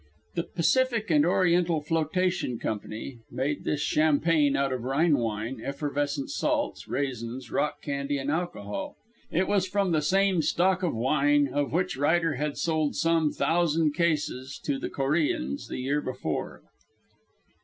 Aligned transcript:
The 0.33 0.41
Pacific 0.41 1.11
and 1.11 1.23
Oriental 1.27 1.79
Flotation 1.79 2.57
Company 2.57 3.19
made 3.29 3.65
this 3.65 3.81
champagne 3.81 4.55
out 4.57 4.73
of 4.73 4.81
Rhine 4.81 5.15
wine, 5.19 5.61
effervescent 5.63 6.31
salts, 6.31 6.87
raisins, 6.87 7.51
rock 7.51 7.83
candy 7.83 8.17
and 8.17 8.31
alcohol. 8.31 8.95
It 9.29 9.47
was 9.47 9.67
from 9.67 9.91
the 9.91 10.01
same 10.01 10.41
stock 10.41 10.81
of 10.81 10.95
wine 10.95 11.49
of 11.49 11.71
which 11.71 11.97
Ryder 11.97 12.33
had 12.33 12.57
sold 12.57 12.95
some 12.95 13.31
thousand 13.31 13.93
cases 13.93 14.59
to 14.63 14.79
the 14.79 14.89
Coreans 14.89 15.67
the 15.67 15.77
year 15.81 16.01
before. 16.01 16.63